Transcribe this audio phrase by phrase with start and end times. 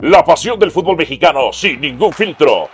[0.00, 2.68] La pasión del fútbol mexicano sin ningún filtro.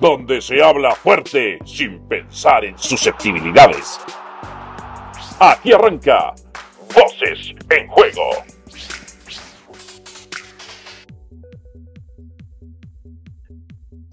[0.00, 4.00] Donde se habla fuerte sin pensar en susceptibilidades.
[5.38, 6.34] Aquí arranca
[6.92, 8.22] Voces en Juego.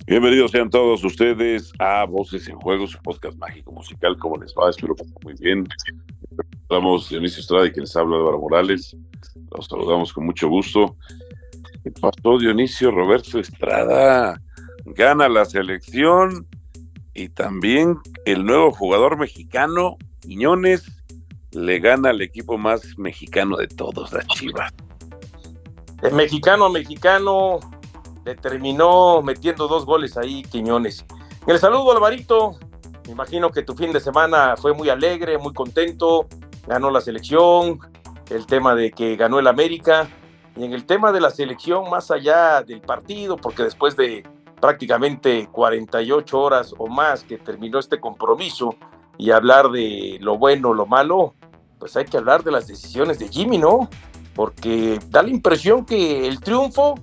[0.06, 4.16] Bienvenidos sean todos ustedes a Voces en Juego, su podcast mágico musical.
[4.20, 4.70] ¿Cómo les va?
[4.70, 5.68] Espero que muy bien.
[6.62, 8.96] Estamos Dionisio Estrada y quien les habla Álvaro Morales.
[9.50, 10.96] Los saludamos con mucho gusto.
[11.84, 12.92] ¿Qué pasó, Dionisio?
[12.92, 14.40] Roberto Estrada
[14.86, 16.48] gana la selección
[17.14, 20.84] y también el nuevo jugador mexicano, Quiñones,
[21.52, 24.72] le gana al equipo más mexicano de todos, la Chivas.
[26.02, 27.60] El mexicano mexicano
[28.26, 31.06] le terminó metiendo dos goles ahí, Quiñones.
[31.48, 32.58] El saludo, Alvarito.
[33.06, 36.28] Me imagino que tu fin de semana fue muy alegre, muy contento.
[36.68, 37.80] Ganó la selección,
[38.30, 40.08] el tema de que ganó el América.
[40.56, 44.24] Y en el tema de la selección, más allá del partido, porque después de
[44.60, 48.76] prácticamente 48 horas o más que terminó este compromiso
[49.18, 51.36] y hablar de lo bueno, lo malo,
[51.80, 53.90] pues hay que hablar de las decisiones de Jimmy, ¿no?
[54.36, 56.96] Porque da la impresión que el triunfo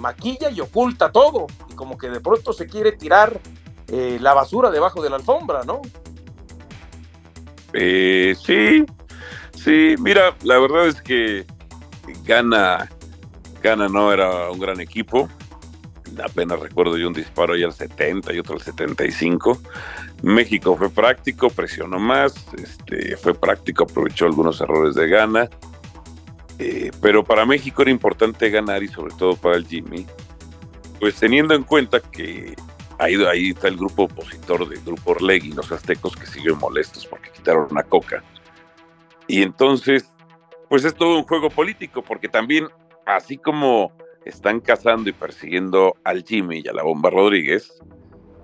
[0.00, 3.40] maquilla y oculta todo, y como que de pronto se quiere tirar
[3.88, 5.80] eh, la basura debajo de la alfombra, ¿no?
[7.72, 8.84] Eh, sí,
[9.54, 11.46] sí, mira, la verdad es que
[12.24, 12.88] Gana,
[13.62, 15.28] Gana no era un gran equipo,
[16.22, 19.60] apenas recuerdo yo un disparo ahí al 70 y otro al 75.
[20.22, 25.48] México fue práctico, presionó más, este, fue práctico, aprovechó algunos errores de Gana.
[26.58, 30.06] Eh, pero para México era importante ganar y sobre todo para el Jimmy,
[30.98, 32.54] pues teniendo en cuenta que
[32.98, 37.30] ahí, ahí está el grupo opositor del grupo Orlegui, los aztecos que siguen molestos porque
[37.30, 38.24] quitaron una coca.
[39.28, 40.10] Y entonces,
[40.68, 42.68] pues es todo un juego político, porque también,
[43.04, 43.92] así como
[44.24, 47.80] están cazando y persiguiendo al Jimmy y a la Bomba Rodríguez,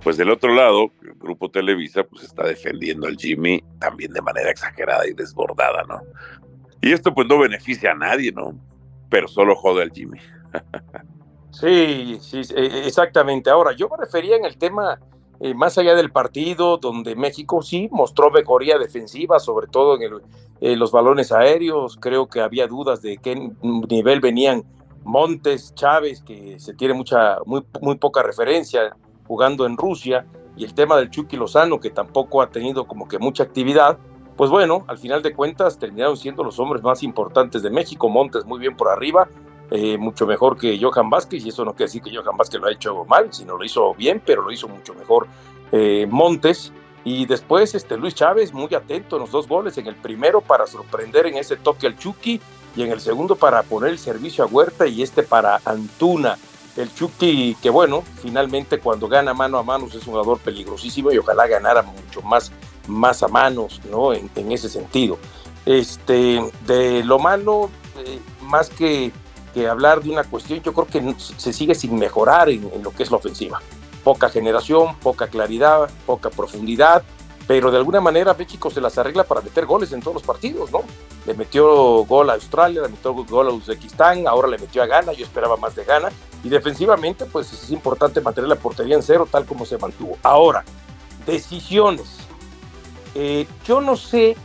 [0.02, 4.50] pues del otro lado, el grupo Televisa, pues está defendiendo al Jimmy también de manera
[4.50, 6.00] exagerada y desbordada, ¿no?
[6.80, 8.58] Y esto pues no beneficia a nadie, ¿no?
[9.08, 10.18] Pero solo jode al Jimmy.
[11.50, 13.50] sí, sí, exactamente.
[13.50, 14.98] Ahora, yo me refería en el tema
[15.40, 20.20] eh, más allá del partido, donde México sí mostró mejoría defensiva, sobre todo en,
[20.60, 21.96] el, los balones aéreos.
[22.00, 24.64] Creo que había dudas de qué nivel venían
[25.04, 30.26] Montes, Chávez, que se tiene mucha, muy, muy poca referencia jugando en Rusia,
[30.56, 33.98] y el tema del Chucky Lozano, que tampoco ha tenido como que mucha actividad
[34.36, 38.08] pues bueno, al final de cuentas terminaron siendo los hombres más importantes de México.
[38.08, 39.28] Montes muy bien por arriba,
[39.74, 42.66] eh, mucho mejor que Johan Vázquez, y eso no quiere decir que Johan Vázquez lo
[42.66, 45.26] ha hecho mal, sino lo hizo bien, pero lo hizo mucho mejor
[45.72, 46.72] eh, Montes.
[47.04, 50.66] Y después este Luis Chávez, muy atento en los dos goles, en el primero para
[50.66, 52.40] sorprender en ese toque al Chucky,
[52.76, 56.36] y en el segundo para poner el servicio a Huerta, y este para Antuna.
[56.76, 61.18] El Chucky, que bueno, finalmente cuando gana mano a mano es un jugador peligrosísimo y
[61.18, 62.52] ojalá ganara mucho más
[62.88, 64.12] más a manos, ¿no?
[64.12, 65.18] En, ese sentido.
[65.64, 69.12] Este, de lo malo, eh, más que,
[69.52, 73.02] que, hablar de una cuestión, yo creo que se sigue sin mejorar en, lo que
[73.02, 73.60] es la ofensiva.
[74.04, 77.02] Poca generación, poca claridad, poca profundidad,
[77.46, 80.70] pero de alguna manera México se las arregla para meter goles en todos los partidos,
[80.72, 80.82] ¿no?
[81.26, 85.12] Le metió gol a Australia, le metió gol a Uzbekistán, ahora le metió a Ghana,
[85.12, 86.08] yo esperaba más de Ghana,
[86.42, 90.18] y defensivamente pues es importante mantener la portería en cero tal como se mantuvo.
[90.22, 90.64] Ahora,
[91.26, 92.22] decisiones
[93.14, 94.36] eh, yo no sé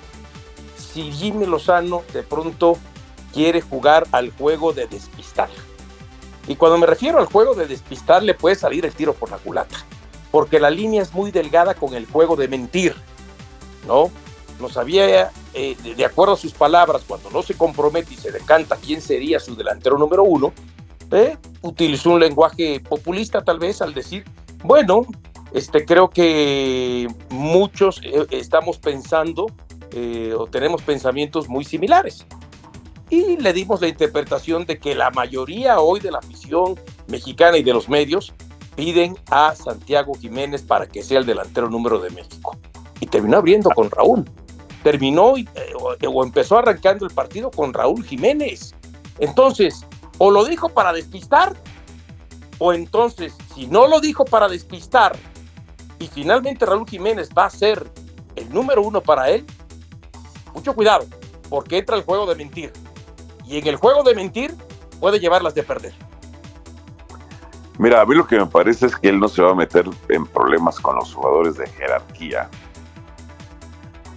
[0.76, 2.78] si Jimmy Lozano de pronto
[3.34, 5.50] quiere jugar al juego de despistar.
[6.48, 9.38] Y cuando me refiero al juego de despistar, le puede salir el tiro por la
[9.38, 9.78] culata.
[10.32, 12.96] Porque la línea es muy delgada con el juego de mentir.
[13.86, 14.10] ¿No?
[14.60, 18.76] No sabía, eh, de acuerdo a sus palabras, cuando no se compromete y se decanta
[18.78, 20.54] quién sería su delantero número uno,
[21.12, 24.26] eh, utilizó un lenguaje populista tal vez al decir,
[24.64, 25.06] bueno,
[25.54, 29.48] este, creo que muchos eh, estamos pensando
[29.92, 32.26] eh, o tenemos pensamientos muy similares.
[33.10, 37.64] Y le dimos la interpretación de que la mayoría hoy de la afición mexicana y
[37.64, 38.34] de los medios
[38.76, 42.58] piden a Santiago Jiménez para que sea el delantero número de México.
[43.00, 44.26] Y terminó abriendo con Raúl.
[44.84, 45.48] Terminó eh,
[46.08, 48.76] o empezó arrancando el partido con Raúl Jiménez.
[49.20, 49.86] Entonces,
[50.18, 51.56] o lo dijo para despistar,
[52.60, 55.18] o entonces, si no lo dijo para despistar,
[56.00, 57.90] y finalmente Raúl Jiménez va a ser
[58.36, 59.46] el número uno para él,
[60.54, 61.06] mucho cuidado,
[61.50, 62.72] porque entra el juego de mentir.
[63.48, 64.56] Y en el juego de mentir
[65.00, 65.94] puede llevarlas de perder.
[67.80, 69.86] Mira, a mí lo que me parece es que él no se va a meter
[70.10, 72.50] en problemas con los jugadores de jerarquía.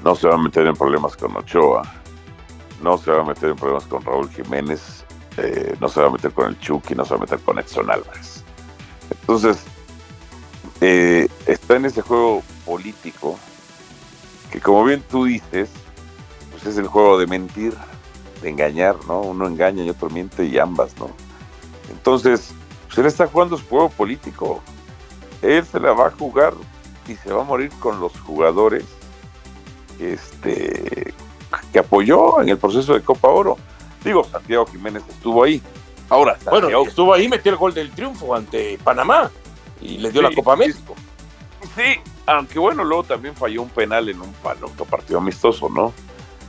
[0.03, 1.83] No se va a meter en problemas con Ochoa.
[2.83, 5.05] No se va a meter en problemas con Raúl Jiménez.
[5.37, 7.59] eh, no se va a meter con el Chucky, no se va a meter con
[7.59, 8.43] Edson Álvarez.
[9.11, 9.63] Entonces,
[10.81, 13.39] eh, está en ese juego político
[14.51, 15.71] que como bien tú dices,
[16.51, 17.75] pues es el juego de mentir,
[18.43, 19.21] de engañar, ¿no?
[19.21, 21.11] Uno engaña y otro miente y ambas, ¿no?
[21.91, 22.53] Entonces,
[22.87, 24.63] pues él está jugando su juego político.
[25.43, 26.55] Él se la va a jugar
[27.09, 28.85] y se va a morir con los jugadores
[29.99, 31.15] este,
[31.73, 33.57] que apoyó en el proceso de Copa Oro.
[34.05, 35.63] Digo, Santiago Jiménez estuvo ahí.
[36.09, 39.31] Ahora, bueno, estuvo ahí, metió el gol del triunfo ante Panamá
[39.81, 40.95] y le dio la Copa a México.
[41.77, 45.93] Sí, aunque bueno, luego también falló un penal en un otro partido amistoso, ¿no?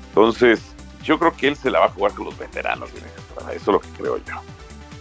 [0.10, 0.71] Entonces,
[1.04, 3.80] yo creo que él se la va a jugar con los veteranos, eso es lo
[3.80, 4.36] que creo yo.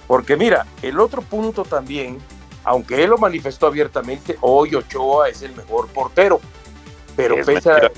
[0.06, 2.18] Porque mira, el otro punto también,
[2.64, 6.40] aunque él lo manifestó abiertamente, hoy Ochoa es el mejor portero,
[7.16, 7.92] pero pese a,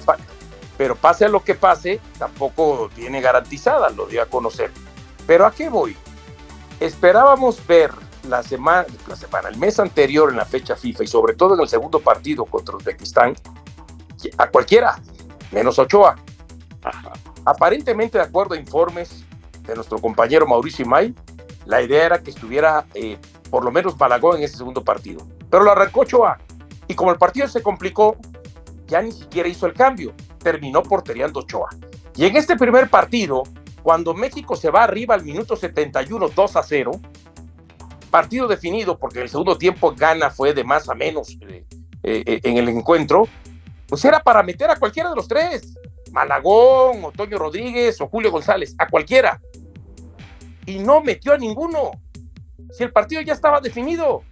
[0.77, 4.71] pero pase a lo que pase, tampoco tiene garantizada, lo dio a conocer.
[5.27, 5.97] Pero ¿a qué voy?
[6.81, 7.93] Esperábamos ver
[8.29, 11.61] la semana, la semana, el mes anterior en la fecha FIFA y sobre todo en
[11.61, 13.35] el segundo partido contra Uzbekistán,
[14.39, 15.01] a cualquiera,
[15.51, 16.17] menos Ochoa.
[17.45, 19.25] Aparentemente, de acuerdo a informes
[19.63, 21.15] de nuestro compañero Mauricio May,
[21.67, 23.19] la idea era que estuviera eh,
[23.51, 25.27] por lo menos Malagón en ese segundo partido.
[25.51, 26.39] Pero lo arrancó Ochoa.
[26.89, 28.17] Y como el partido se complicó,
[28.87, 30.13] ya ni siquiera hizo el cambio.
[30.39, 31.71] Terminó porteriando Ochoa.
[32.17, 33.43] Y en este primer partido,
[33.83, 36.93] cuando México se va arriba al minuto 71, 2 a 0,
[38.11, 41.65] partido definido porque el segundo tiempo gana fue de más a menos eh,
[42.03, 43.27] eh, en el encuentro,
[43.89, 45.75] pues era para meter a cualquiera de los tres,
[46.13, 49.41] Malagón, Otoño Rodríguez o Julio González, a cualquiera.
[50.67, 51.91] Y no metió a ninguno,
[52.71, 54.23] si el partido ya estaba definido.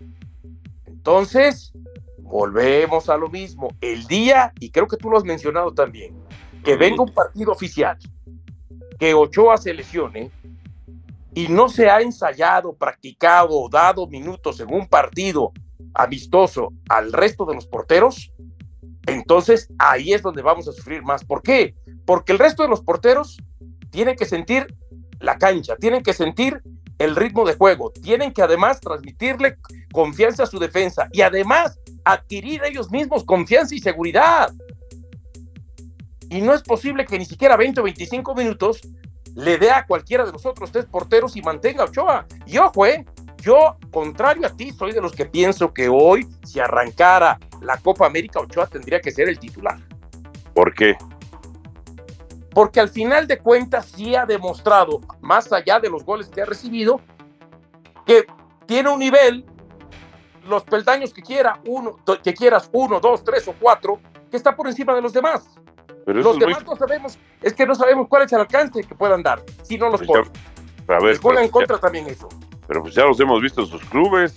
[0.86, 1.72] Entonces,
[2.18, 3.68] volvemos a lo mismo.
[3.80, 6.14] El día, y creo que tú lo has mencionado también,
[6.62, 7.98] que venga un partido oficial,
[8.98, 10.30] que Ochoa se lesione,
[11.34, 15.52] y no se ha ensayado, practicado, dado minutos en un partido
[15.94, 18.32] amistoso al resto de los porteros,
[19.06, 21.24] entonces ahí es donde vamos a sufrir más.
[21.24, 21.74] ¿Por qué?
[22.04, 23.38] Porque el resto de los porteros
[23.90, 24.74] tienen que sentir
[25.20, 26.62] la cancha, tienen que sentir
[26.98, 29.56] el ritmo de juego, tienen que además transmitirle
[29.92, 34.52] confianza a su defensa y además adquirir ellos mismos confianza y seguridad.
[36.28, 38.82] Y no es posible que ni siquiera 20 o 25 minutos
[39.34, 42.26] le dé a cualquiera de los otros tres porteros y mantenga a Ochoa.
[42.46, 43.04] Y ojo, eh,
[43.40, 48.06] yo, contrario a ti, soy de los que pienso que hoy, si arrancara la Copa
[48.06, 49.78] América, Ochoa tendría que ser el titular.
[50.54, 50.96] ¿Por qué?
[52.52, 56.46] Porque al final de cuentas sí ha demostrado, más allá de los goles que ha
[56.46, 57.00] recibido,
[58.04, 58.26] que
[58.66, 59.44] tiene un nivel,
[60.46, 64.00] los peldaños que quiera, uno, que quieras, uno, dos, tres o cuatro,
[64.30, 65.60] que está por encima de los demás
[66.14, 69.42] los demás no sabemos, es que no sabemos cuál es el alcance que puedan dar
[69.62, 71.38] si no los pues ponen.
[71.38, 72.28] a en contra también eso.
[72.70, 74.36] Pero pues ya los hemos visto en sus clubes.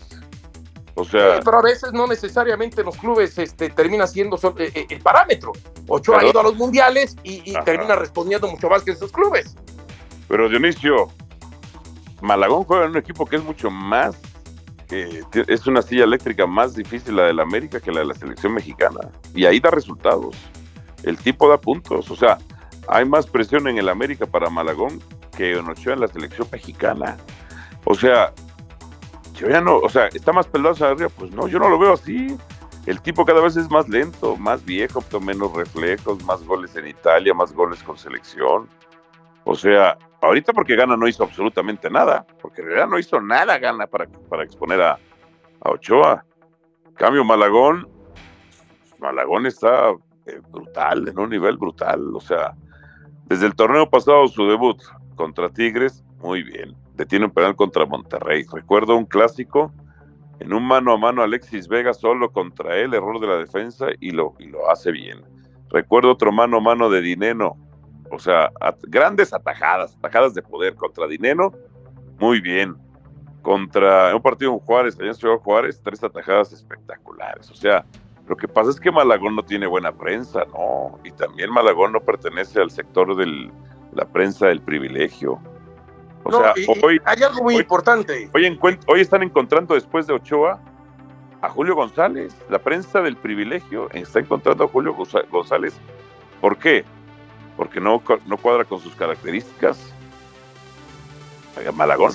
[0.95, 1.39] O sea.
[1.45, 5.51] pero a veces no necesariamente los clubes este, termina siendo eh, eh, el parámetro.
[5.87, 9.55] Ocho ha ido a los mundiales y, termina respondiendo mucho más que en sus clubes.
[10.27, 11.09] Pero Dionisio,
[12.21, 14.19] Malagón juega en un equipo que es mucho más
[14.89, 18.53] es una silla eléctrica más difícil la de la América que la de la selección
[18.55, 19.11] mexicana.
[19.35, 20.35] Y ahí da resultados
[21.03, 22.09] el tipo da puntos.
[22.09, 22.39] O sea,
[22.87, 25.01] hay más presión en el América para Malagón
[25.37, 27.17] que en Ochoa en la selección mexicana.
[27.85, 28.33] O sea,
[29.33, 31.93] yo ya no, o sea, está más pelado arriba, pues no, yo no lo veo
[31.93, 32.37] así.
[32.85, 37.33] El tipo cada vez es más lento, más viejo, menos reflejos, más goles en Italia,
[37.33, 38.67] más goles con selección.
[39.45, 43.57] O sea, ahorita porque Gana no hizo absolutamente nada, porque en realidad no hizo nada
[43.57, 44.99] Gana para, para exponer a,
[45.61, 46.25] a Ochoa.
[46.95, 47.87] cambio, Malagón,
[48.99, 49.91] Malagón está
[50.25, 52.15] eh, brutal, en un nivel brutal.
[52.15, 52.53] O sea,
[53.25, 54.81] desde el torneo pasado, su debut
[55.15, 56.75] contra Tigres, muy bien.
[56.95, 58.45] Detiene un penal contra Monterrey.
[58.51, 59.71] Recuerdo un clásico,
[60.39, 64.11] en un mano a mano Alexis Vega solo contra él, error de la defensa y
[64.11, 65.23] lo, y lo hace bien.
[65.69, 67.57] Recuerdo otro mano a mano de Dineno,
[68.11, 68.51] o sea,
[68.83, 71.51] grandes atajadas, atajadas de poder contra Dineno,
[72.19, 72.75] muy bien.
[73.41, 77.49] Contra un partido en Juárez, allá en Juárez, tres atajadas espectaculares.
[77.49, 77.83] O sea,
[78.27, 80.97] lo que pasa es que Malagón no tiene buena prensa, ¿no?
[81.03, 83.51] Y también Malagón no pertenece al sector de
[83.91, 85.39] la prensa del privilegio.
[86.23, 88.29] O sea, hoy, hay algo muy importante.
[88.33, 90.59] Hoy, hoy están encontrando después de Ochoa
[91.41, 92.33] a Julio González.
[92.49, 94.95] La prensa del privilegio está encontrando a Julio
[95.29, 95.73] González.
[96.39, 96.85] ¿Por qué?
[97.57, 99.93] Porque no, no cuadra con sus características.
[101.73, 102.13] Malagón.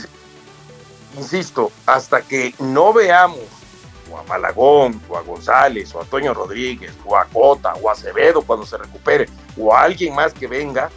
[1.16, 3.58] Insisto, hasta que no veamos
[4.10, 7.92] o a Malagón, o a González, o a Antonio Rodríguez, o a Cota, o a
[7.92, 10.90] Acevedo cuando se recupere, o a alguien más que venga,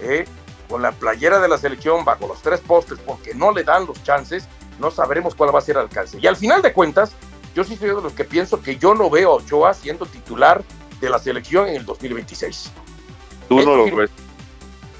[0.00, 0.24] ¿eh?
[0.66, 4.02] Con la playera de la selección bajo los tres postes porque no le dan los
[4.02, 6.18] chances, no sabremos cuál va a ser el alcance.
[6.20, 7.12] Y al final de cuentas,
[7.54, 10.62] yo sí soy de los que pienso que yo no veo a Ochoa siendo titular
[11.00, 12.70] de la selección en el 2026.
[13.48, 14.10] Tú no lo ves.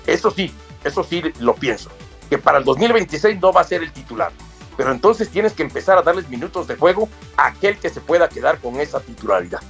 [0.06, 0.54] Eso sí,
[0.84, 1.90] eso sí lo pienso,
[2.30, 4.32] que para el 2026 no va a ser el titular.
[4.76, 8.28] Pero entonces tienes que empezar a darles minutos de juego a aquel que se pueda
[8.28, 9.60] quedar con esa titularidad.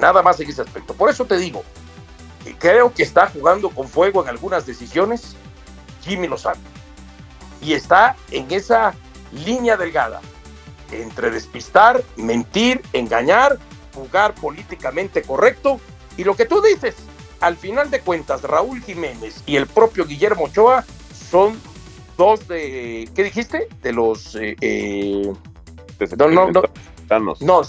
[0.00, 0.92] Nada más en ese aspecto.
[0.92, 1.64] Por eso te digo,
[2.54, 5.36] creo que está jugando con fuego en algunas decisiones
[6.02, 6.60] Jimmy Lozano.
[7.60, 8.94] Y está en esa
[9.32, 10.20] línea delgada
[10.92, 13.58] entre despistar, mentir, engañar,
[13.94, 15.80] jugar políticamente correcto.
[16.16, 16.94] Y lo que tú dices,
[17.40, 20.84] al final de cuentas, Raúl Jiménez y el propio Guillermo Ochoa
[21.30, 21.58] son
[22.16, 23.68] dos de, ¿qué dijiste?
[23.82, 24.34] De los...
[24.36, 25.32] Eh, eh,
[26.18, 27.62] no, no, no, no,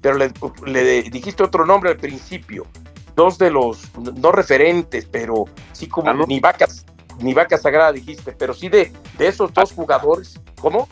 [0.00, 0.32] pero le,
[0.66, 2.66] le dijiste otro nombre al principio
[3.14, 6.86] dos de los, no referentes, pero sí como ah, ni vacas,
[7.18, 10.88] ni vaca sagrada dijiste, pero sí de, de esos dos jugadores, ¿cómo?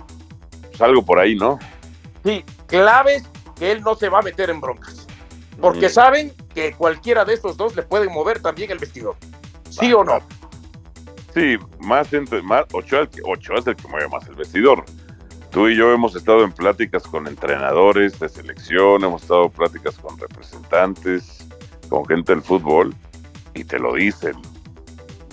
[0.69, 1.59] Pues algo por ahí, ¿no?
[2.25, 3.25] Sí, claves
[3.59, 5.07] que él no se va a meter en broncas,
[5.61, 5.91] porque mm.
[5.91, 9.17] saben que cualquiera de esos dos le puede mover también el vestidor,
[9.69, 10.21] ¿sí o no?
[11.35, 14.85] Sí, más, entre, más Ochoa, Ochoa es el que mueve más el vestidor.
[15.51, 19.97] Tú y yo hemos estado en pláticas con entrenadores de selección, hemos estado en pláticas
[19.97, 21.49] con representantes,
[21.91, 22.95] con gente del fútbol
[23.55, 24.35] y te lo dicen.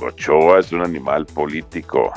[0.01, 2.11] Ochoa es un animal político,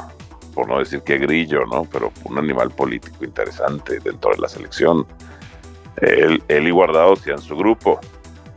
[0.54, 1.84] por no decir que grillo, ¿no?
[1.84, 5.06] Pero un animal político interesante dentro de la selección.
[5.98, 8.00] Él, él y Guardado hacían su grupo,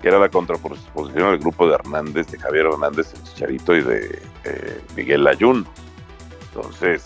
[0.01, 4.21] que era la contraposición al grupo de Hernández, de Javier Hernández, el Chicharito y de
[4.45, 5.65] eh, Miguel Layún.
[6.47, 7.05] Entonces,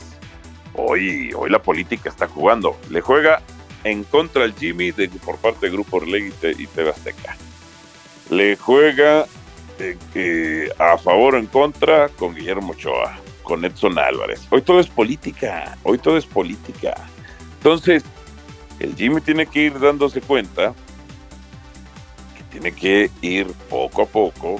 [0.74, 2.78] hoy, hoy la política está jugando.
[2.90, 3.42] Le juega
[3.84, 7.38] en contra al Jimmy de, por parte del Grupo Orlegui y TV Azteca
[8.30, 9.26] le juega
[9.80, 14.48] eh, a favor o en contra con Guillermo Ochoa, con Edson Álvarez.
[14.50, 16.96] Hoy todo es política, hoy todo es política.
[17.58, 18.04] Entonces,
[18.80, 20.74] el Jimmy tiene que ir dándose cuenta
[22.36, 24.60] que tiene que ir poco a poco,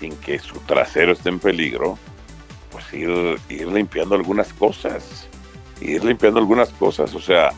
[0.00, 1.98] sin que su trasero esté en peligro,
[2.70, 5.28] pues ir, ir limpiando algunas cosas,
[5.80, 7.52] ir limpiando algunas cosas, o sea,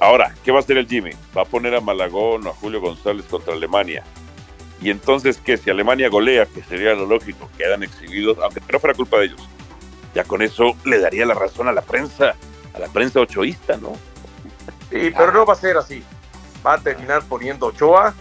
[0.00, 1.10] Ahora, ¿qué va a hacer el Jimmy?
[1.36, 4.02] Va a poner a Malagón o a Julio González contra Alemania.
[4.80, 5.56] Y entonces, ¿qué?
[5.56, 9.48] Si Alemania golea, que sería lo lógico, quedan exhibidos, aunque no fuera culpa de ellos.
[10.14, 12.34] Ya con eso le daría la razón a la prensa,
[12.72, 13.96] a la prensa ochoísta, ¿no?
[14.90, 16.02] Sí, pero no va a ser así.
[16.64, 18.14] Va a terminar poniendo Ochoa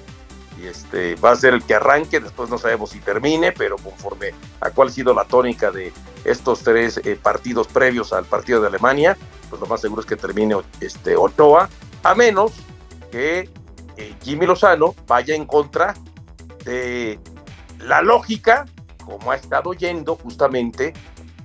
[0.62, 4.34] y este va a ser el que arranque, después no sabemos si termine, pero conforme
[4.62, 5.92] a cuál ha sido la tónica de
[6.24, 9.18] estos tres eh, partidos previos al partido de Alemania,
[9.50, 11.70] pues lo más seguro es que termine este, Ochoa,
[12.04, 12.54] a menos
[13.12, 13.50] que
[13.98, 15.94] eh, Jimmy Lozano vaya en contra
[16.64, 17.20] de
[17.80, 18.66] la lógica,
[19.04, 20.94] como ha estado yendo justamente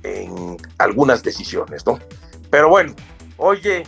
[0.02, 1.98] en algunas decisiones, ¿no?
[2.50, 2.94] Pero bueno,
[3.36, 3.84] oye,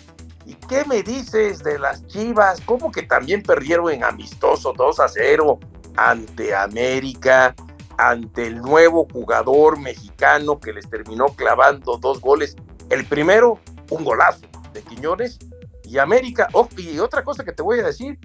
[0.47, 2.61] ¿y qué me dices de las Chivas?
[2.65, 5.59] ¿Cómo que también perdieron en amistoso 2 a 0
[5.97, 7.55] ante América?
[7.99, 12.57] ante el nuevo jugador mexicano que les terminó clavando dos goles.
[12.91, 15.39] El primero un golazo de Quiñones
[15.85, 16.49] y América.
[16.53, 18.19] Oh, y otra cosa que te voy a decir,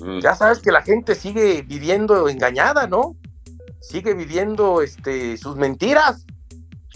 [0.00, 0.20] mm.
[0.20, 3.16] ya sabes que la gente sigue viviendo engañada, ¿no?
[3.80, 6.24] Sigue viviendo este, sus mentiras.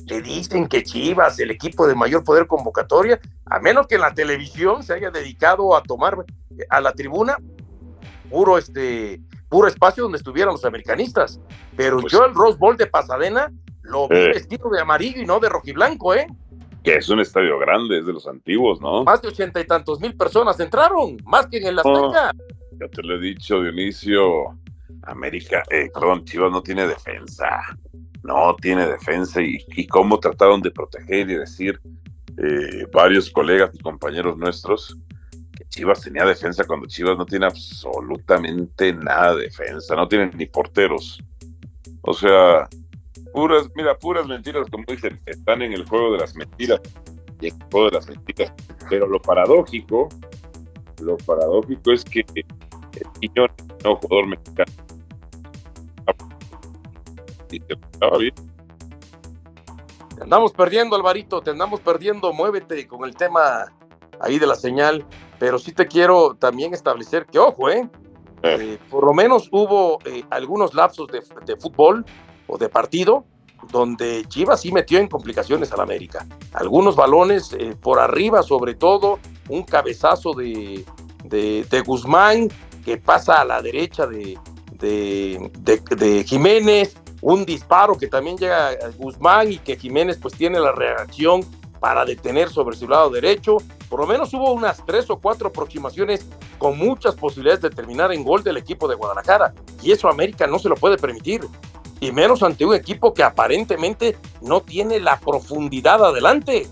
[0.06, 4.14] Le dicen que Chivas, el equipo de mayor poder convocatoria, a menos que en la
[4.14, 6.24] televisión se haya dedicado a tomar
[6.68, 7.36] a la tribuna
[8.30, 11.40] puro este puro espacio donde estuvieran los americanistas.
[11.76, 14.28] Pero pues yo el Rose Bowl de Pasadena lo vi eh.
[14.28, 16.26] vestido de amarillo y no de rojiblanco, ¿eh?
[16.86, 19.02] que es un estadio grande, es de los antiguos, ¿no?
[19.02, 22.30] Más de ochenta y tantos mil personas entraron, más que en el Azteca.
[22.78, 24.56] ya te lo he dicho, Dionisio,
[25.02, 27.76] América, eh, perdón, Chivas no tiene defensa,
[28.26, 31.80] no tiene defensa y, cómo trataron de proteger y decir
[32.38, 34.96] eh, varios colegas y compañeros nuestros
[35.56, 40.46] que Chivas tenía defensa cuando Chivas no tiene absolutamente nada de defensa, no tienen ni
[40.46, 41.18] porteros.
[42.02, 42.68] O sea,
[43.32, 46.80] puras, mira, puras mentiras, como dicen, están en el juego de las mentiras
[47.40, 48.52] y el juego de las mentiras.
[48.90, 50.08] Pero lo paradójico,
[51.00, 52.46] lo paradójico es que el
[53.20, 53.46] niño
[53.82, 54.85] no jugador mexicano.
[57.50, 57.76] Y te
[58.18, 58.34] bien.
[60.16, 63.66] Te andamos perdiendo, Alvarito, te andamos perdiendo, muévete con el tema
[64.20, 65.04] ahí de la señal,
[65.38, 67.88] pero sí te quiero también establecer que, ojo, ¿eh?
[68.42, 68.56] eh.
[68.60, 72.04] eh por lo menos hubo eh, algunos lapsos de, de fútbol
[72.46, 73.26] o de partido,
[73.70, 76.26] donde Chivas sí metió en complicaciones al América.
[76.52, 80.84] Algunos balones por arriba, sobre todo, un cabezazo de,
[81.24, 82.48] de, Guzmán
[82.84, 84.38] que pasa a la derecha de,
[84.78, 86.96] de, Jiménez,
[87.26, 91.44] un disparo que también llega a Guzmán y que Jiménez pues tiene la reacción
[91.80, 93.56] para detener sobre su lado derecho.
[93.88, 96.24] Por lo menos hubo unas tres o cuatro aproximaciones
[96.56, 99.52] con muchas posibilidades de terminar en gol del equipo de Guadalajara.
[99.82, 101.40] Y eso América no se lo puede permitir.
[101.98, 106.68] Y menos ante un equipo que aparentemente no tiene la profundidad adelante.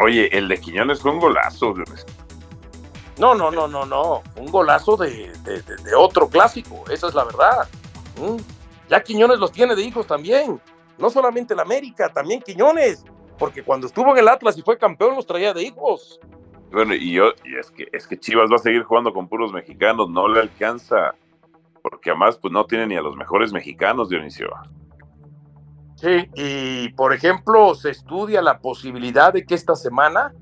[0.00, 1.72] Oye, el de Quiñones fue un golazo.
[3.16, 4.22] No, no, no, no, no.
[4.36, 6.84] Un golazo de, de, otro clásico.
[6.90, 7.66] Esa es la verdad.
[8.20, 8.57] ¿Mm?
[8.88, 10.60] Ya Quiñones los tiene de hijos también.
[10.98, 13.04] No solamente el América, también Quiñones
[13.38, 16.20] porque cuando estuvo en el Atlas y fue campeón los traía de hijos.
[16.70, 19.52] Bueno, y yo, y es que es que Chivas va a seguir jugando con puros
[19.52, 21.14] mexicanos, no le alcanza,
[21.82, 24.50] porque además pues no tiene ni a los mejores mexicanos, Dionisio.
[25.94, 30.34] Sí, y por ejemplo, se estudia la posibilidad de que esta semana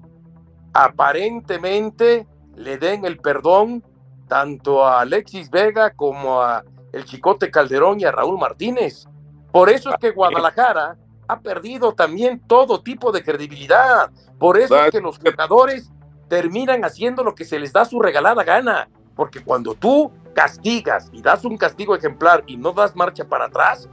[0.75, 2.26] aparentemente
[2.57, 3.85] le den el perdón
[4.29, 6.65] tanto a Alexis Vega como a
[6.97, 9.07] el Chicote Calderón y a Raúl Martínez.
[9.53, 10.97] Por eso es que Guadalajara
[11.29, 14.11] ha perdido también todo tipo de credibilidad.
[14.38, 15.91] Por eso es que los jugadores
[16.29, 18.88] terminan haciendo lo que se les da su regalada gana.
[19.15, 23.88] Porque cuando tú castigas y das un castigo ejemplar y no das marcha para atrás,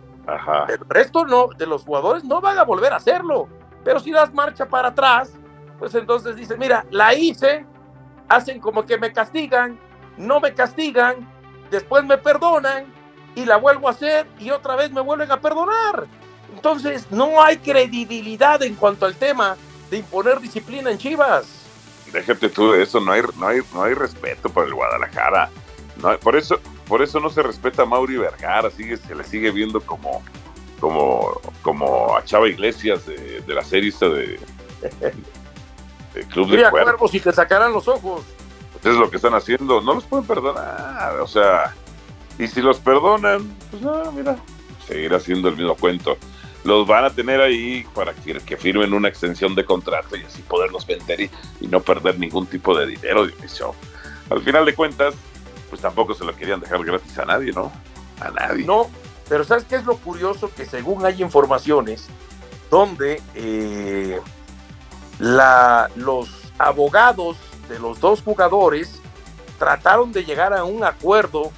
[0.70, 3.50] el resto no, de los jugadores no van a volver a hacerlo.
[3.84, 5.34] Pero si das marcha para atrás,
[5.78, 7.66] pues entonces dicen, mira, la hice,
[8.30, 9.78] hacen como que me castigan,
[10.18, 11.33] no me castigan,
[11.74, 12.86] después me perdonan
[13.36, 16.06] y la vuelvo a hacer y otra vez me vuelven a perdonar.
[16.56, 19.58] Entonces, no hay credibilidad en cuanto al tema
[19.90, 21.66] de imponer disciplina en Chivas.
[22.12, 25.50] Déjate tú de eso, no hay, no hay, no hay respeto por el Guadalajara.
[26.00, 29.50] No por, eso, por eso no se respeta a Mauri Vergara, sigue, se le sigue
[29.50, 30.24] viendo como,
[30.80, 34.40] como, como a Chava Iglesias de, la serie de,
[36.14, 37.14] de Club de Cuervos.
[37.16, 38.22] y te sacarán los ojos.
[38.84, 41.74] Es lo que están haciendo, no los pueden perdonar, o sea,
[42.38, 44.38] y si los perdonan, pues no, mira,
[44.86, 46.18] seguir haciendo el mismo cuento
[46.64, 50.86] los van a tener ahí para que, firmen una extensión de contrato y así poderlos
[50.86, 51.30] vender y,
[51.68, 53.74] no perder ningún tipo de dinero, Dionisio.
[54.30, 55.14] Al final de cuentas,
[55.70, 57.72] pues tampoco se lo querían dejar gratis a nadie, ¿no?
[58.22, 58.66] A nadie.
[58.66, 58.90] No,
[59.28, 60.52] pero ¿sabes qué es lo curioso?
[60.56, 62.08] Que según hay informaciones
[62.70, 64.22] donde eh,
[65.20, 67.38] la, los abogados
[67.70, 69.02] de los dos jugadores
[69.60, 71.52] trataron de llegar a un acuerdo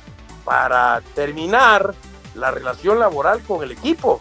[0.44, 1.96] para terminar
[2.36, 4.20] la relación laboral con el equipo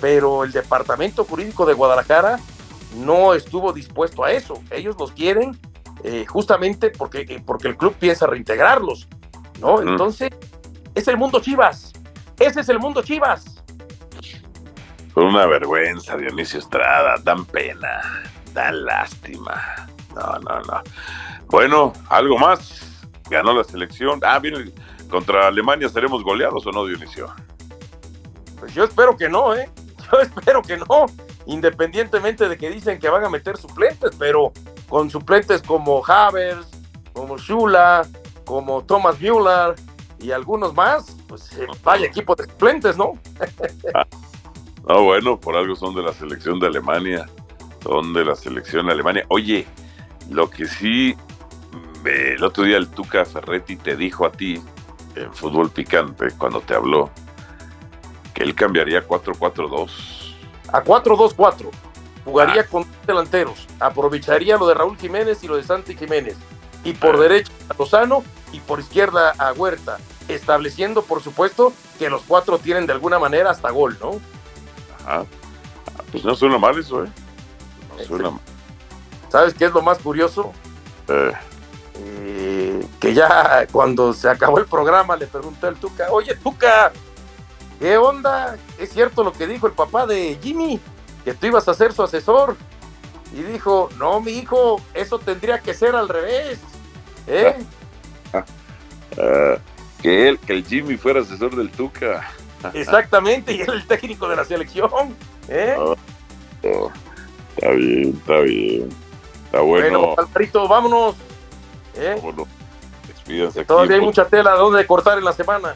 [0.00, 2.38] pero el departamento jurídico de Guadalajara
[2.96, 4.62] no estuvo dispuesto a eso.
[4.70, 5.58] Ellos los quieren
[6.04, 9.08] eh, justamente porque, eh, porque el club piensa reintegrarlos,
[9.60, 9.82] ¿no?
[9.82, 10.30] Entonces,
[10.94, 11.92] es el mundo Chivas.
[12.38, 13.62] Ese es el mundo Chivas.
[15.16, 17.16] Una vergüenza, Dionisio Estrada.
[17.22, 18.00] Dan pena,
[18.52, 19.87] dan lástima.
[20.18, 20.82] No, no, no.
[21.46, 23.06] Bueno, algo más.
[23.30, 24.20] Ganó la selección.
[24.24, 24.72] Ah, bien,
[25.10, 27.28] contra Alemania seremos goleados o no, Dionisio.
[28.58, 29.70] Pues yo espero que no, ¿eh?
[30.12, 31.06] Yo espero que no,
[31.46, 34.52] independientemente de que dicen que van a meter suplentes, pero
[34.88, 36.66] con suplentes como Havers,
[37.12, 38.06] como Shula,
[38.46, 39.74] como Thomas Müller
[40.18, 43.18] y algunos más, pues eh, vaya equipo de suplentes, ¿no?
[44.88, 47.28] no, bueno, por algo son de la selección de Alemania,
[47.82, 49.26] son de la selección de Alemania.
[49.28, 49.66] Oye,
[50.28, 51.16] lo que sí,
[52.04, 54.60] el otro día el Tuca Ferretti te dijo a ti
[55.14, 57.10] en fútbol picante, cuando te habló,
[58.38, 59.90] él cambiaría 4-4-2.
[60.72, 61.70] A 4-2-4.
[62.24, 62.66] Jugaría ah.
[62.70, 63.66] con delanteros.
[63.80, 66.36] Aprovecharía lo de Raúl Jiménez y lo de Santi Jiménez.
[66.84, 67.20] Y por ah.
[67.20, 69.98] derecha a Lozano y por izquierda a Huerta.
[70.28, 74.20] Estableciendo, por supuesto, que los cuatro tienen de alguna manera hasta gol, ¿no?
[75.00, 75.24] Ajá.
[76.12, 77.08] Pues no suena mal eso, ¿eh?
[77.96, 78.40] No suena mal.
[79.28, 80.52] ¿Sabes qué es lo más curioso?
[81.08, 81.32] Eh.
[82.00, 86.92] Eh, que ya cuando se acabó el programa le pregunté al Tuca, oye Tuca,
[87.78, 88.56] ¿Qué onda?
[88.78, 90.80] ¿Es cierto lo que dijo el papá de Jimmy?
[91.24, 92.56] Que tú ibas a ser su asesor.
[93.32, 96.58] Y dijo, no, mi hijo, eso tendría que ser al revés.
[97.26, 97.54] ¿Eh?
[98.32, 98.44] Ah,
[100.02, 102.28] que él, que el Jimmy fuera asesor del Tuca.
[102.74, 105.14] Exactamente, y él el técnico de la selección.
[105.48, 105.76] ¿eh?
[105.78, 105.94] Ah,
[106.64, 106.90] oh,
[107.54, 108.88] está bien, está bien.
[109.48, 110.14] Está bueno.
[110.14, 111.16] Bueno, vámonos.
[111.96, 112.20] ¿eh?
[113.06, 115.74] Despídense Todavía hay mucha tela donde cortar en la semana.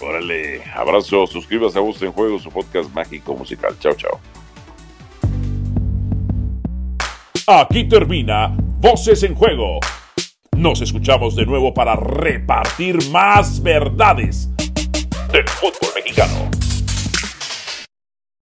[0.00, 3.76] Órale, abrazo, suscríbase a Voz en Juego, su podcast mágico musical.
[3.80, 4.20] Chao, chao.
[7.48, 9.80] Aquí termina Voces en Juego.
[10.56, 14.48] Nos escuchamos de nuevo para repartir más verdades
[15.32, 16.57] del fútbol mexicano.